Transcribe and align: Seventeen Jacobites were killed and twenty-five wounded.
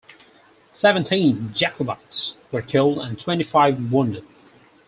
Seventeen 0.71 1.51
Jacobites 1.53 2.33
were 2.51 2.63
killed 2.63 2.97
and 2.97 3.19
twenty-five 3.19 3.91
wounded. 3.91 4.27